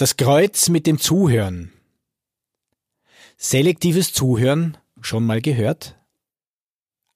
Das 0.00 0.16
Kreuz 0.16 0.70
mit 0.70 0.86
dem 0.86 0.98
Zuhören. 0.98 1.74
Selektives 3.36 4.14
Zuhören 4.14 4.78
schon 5.02 5.26
mal 5.26 5.42
gehört? 5.42 5.98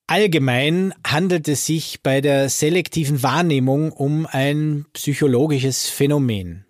Allgemein 0.06 0.92
handelt 1.02 1.48
es 1.48 1.64
sich 1.64 2.02
bei 2.02 2.20
der 2.20 2.50
selektiven 2.50 3.22
Wahrnehmung 3.22 3.90
um 3.90 4.26
ein 4.26 4.84
psychologisches 4.92 5.88
Phänomen. 5.88 6.66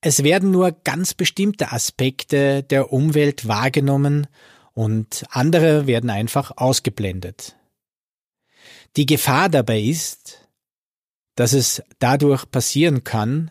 Es 0.00 0.22
werden 0.22 0.52
nur 0.52 0.70
ganz 0.70 1.12
bestimmte 1.12 1.72
Aspekte 1.72 2.62
der 2.62 2.92
Umwelt 2.92 3.48
wahrgenommen 3.48 4.28
und 4.74 5.24
andere 5.30 5.88
werden 5.88 6.10
einfach 6.10 6.52
ausgeblendet. 6.56 7.56
Die 8.94 9.06
Gefahr 9.06 9.48
dabei 9.48 9.80
ist, 9.80 10.48
dass 11.34 11.52
es 11.52 11.82
dadurch 11.98 12.48
passieren 12.48 13.02
kann, 13.02 13.50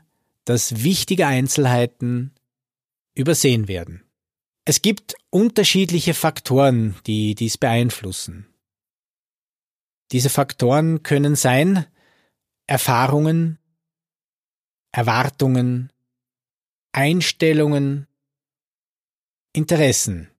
dass 0.51 0.83
wichtige 0.83 1.27
Einzelheiten 1.27 2.35
übersehen 3.15 3.69
werden. 3.69 4.03
Es 4.65 4.81
gibt 4.81 5.15
unterschiedliche 5.29 6.13
Faktoren, 6.13 6.97
die 7.07 7.35
dies 7.35 7.57
beeinflussen. 7.57 8.53
Diese 10.11 10.29
Faktoren 10.29 11.03
können 11.03 11.37
sein 11.37 11.85
Erfahrungen, 12.67 13.59
Erwartungen, 14.91 15.93
Einstellungen, 16.91 18.07
Interessen, 19.53 20.29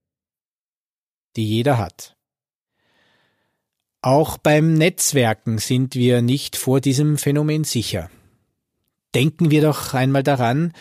die 1.36 1.48
jeder 1.48 1.78
hat. 1.78 2.18
Auch 4.02 4.36
beim 4.36 4.74
Netzwerken 4.74 5.56
sind 5.56 5.94
wir 5.94 6.20
nicht 6.20 6.56
vor 6.56 6.82
diesem 6.82 7.16
Phänomen 7.16 7.64
sicher. 7.64 8.10
Denken 9.14 9.50
wir 9.50 9.62
doch 9.62 9.94
einmal 9.94 10.22
daran, 10.22 10.72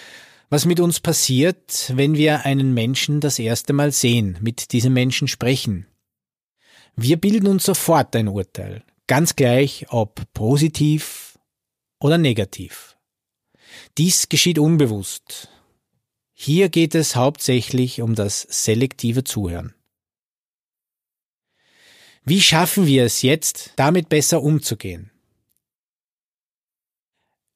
was 0.49 0.65
mit 0.65 0.79
uns 0.79 0.99
passiert, 0.99 1.91
wenn 1.95 2.15
wir 2.15 2.45
einen 2.45 2.73
Menschen 2.73 3.21
das 3.21 3.39
erste 3.39 3.73
Mal 3.73 3.91
sehen, 3.91 4.37
mit 4.41 4.73
diesem 4.73 4.93
Menschen 4.93 5.27
sprechen. 5.27 5.87
Wir 6.95 7.17
bilden 7.17 7.47
uns 7.47 7.63
sofort 7.63 8.15
ein 8.15 8.27
Urteil, 8.27 8.83
ganz 9.07 9.35
gleich 9.35 9.85
ob 9.89 10.21
positiv 10.33 11.39
oder 11.99 12.17
negativ. 12.17 12.97
Dies 13.97 14.29
geschieht 14.29 14.59
unbewusst. 14.59 15.49
Hier 16.33 16.69
geht 16.69 16.95
es 16.95 17.15
hauptsächlich 17.15 18.01
um 18.01 18.15
das 18.15 18.41
selektive 18.41 19.23
Zuhören. 19.23 19.73
Wie 22.23 22.41
schaffen 22.41 22.85
wir 22.85 23.05
es 23.05 23.21
jetzt, 23.21 23.73
damit 23.77 24.09
besser 24.09 24.43
umzugehen? 24.43 25.11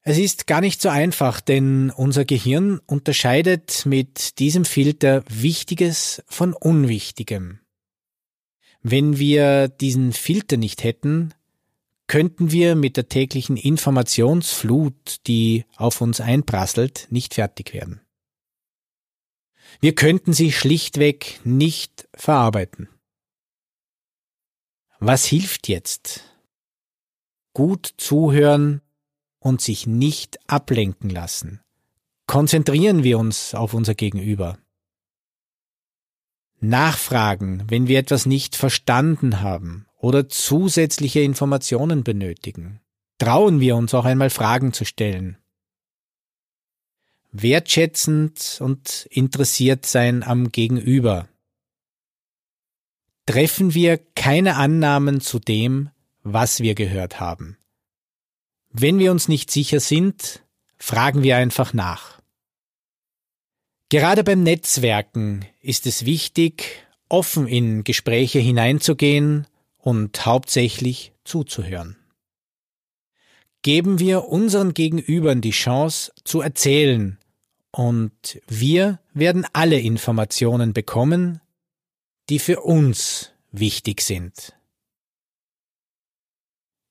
Es 0.08 0.18
ist 0.18 0.46
gar 0.46 0.60
nicht 0.60 0.80
so 0.80 0.88
einfach, 0.88 1.40
denn 1.40 1.90
unser 1.90 2.24
Gehirn 2.24 2.78
unterscheidet 2.86 3.84
mit 3.86 4.38
diesem 4.38 4.64
Filter 4.64 5.24
Wichtiges 5.28 6.22
von 6.28 6.52
Unwichtigem. 6.52 7.58
Wenn 8.82 9.18
wir 9.18 9.66
diesen 9.66 10.12
Filter 10.12 10.58
nicht 10.58 10.84
hätten, 10.84 11.34
könnten 12.06 12.52
wir 12.52 12.76
mit 12.76 12.96
der 12.96 13.08
täglichen 13.08 13.56
Informationsflut, 13.56 15.26
die 15.26 15.64
auf 15.74 16.00
uns 16.00 16.20
einprasselt, 16.20 17.08
nicht 17.10 17.34
fertig 17.34 17.74
werden. 17.74 18.00
Wir 19.80 19.96
könnten 19.96 20.32
sie 20.32 20.52
schlichtweg 20.52 21.40
nicht 21.42 22.06
verarbeiten. 22.14 22.88
Was 25.00 25.24
hilft 25.24 25.66
jetzt? 25.66 26.22
Gut 27.54 27.92
zuhören 27.96 28.82
und 29.46 29.60
sich 29.60 29.86
nicht 29.86 30.40
ablenken 30.48 31.08
lassen. 31.08 31.60
Konzentrieren 32.26 33.04
wir 33.04 33.16
uns 33.16 33.54
auf 33.54 33.74
unser 33.74 33.94
Gegenüber. 33.94 34.58
Nachfragen, 36.58 37.62
wenn 37.68 37.86
wir 37.86 38.00
etwas 38.00 38.26
nicht 38.26 38.56
verstanden 38.56 39.42
haben 39.42 39.86
oder 39.98 40.28
zusätzliche 40.28 41.20
Informationen 41.20 42.02
benötigen. 42.02 42.80
Trauen 43.18 43.60
wir 43.60 43.76
uns 43.76 43.94
auch 43.94 44.04
einmal 44.04 44.30
Fragen 44.30 44.72
zu 44.72 44.84
stellen. 44.84 45.38
Wertschätzend 47.30 48.58
und 48.60 49.06
interessiert 49.12 49.86
sein 49.86 50.24
am 50.24 50.50
Gegenüber. 50.50 51.28
Treffen 53.26 53.74
wir 53.74 53.98
keine 54.16 54.56
Annahmen 54.56 55.20
zu 55.20 55.38
dem, 55.38 55.90
was 56.24 56.58
wir 56.58 56.74
gehört 56.74 57.20
haben. 57.20 57.58
Wenn 58.78 58.98
wir 58.98 59.10
uns 59.10 59.26
nicht 59.26 59.50
sicher 59.50 59.80
sind, 59.80 60.42
fragen 60.76 61.22
wir 61.22 61.38
einfach 61.38 61.72
nach. 61.72 62.20
Gerade 63.88 64.22
beim 64.22 64.42
Netzwerken 64.42 65.46
ist 65.62 65.86
es 65.86 66.04
wichtig, 66.04 66.86
offen 67.08 67.46
in 67.46 67.84
Gespräche 67.84 68.38
hineinzugehen 68.38 69.46
und 69.78 70.26
hauptsächlich 70.26 71.12
zuzuhören. 71.24 71.96
Geben 73.62 73.98
wir 73.98 74.26
unseren 74.26 74.74
Gegenübern 74.74 75.40
die 75.40 75.52
Chance 75.52 76.12
zu 76.24 76.42
erzählen 76.42 77.18
und 77.70 78.42
wir 78.46 79.00
werden 79.14 79.46
alle 79.54 79.80
Informationen 79.80 80.74
bekommen, 80.74 81.40
die 82.28 82.38
für 82.38 82.60
uns 82.60 83.32
wichtig 83.52 84.02
sind. 84.02 84.52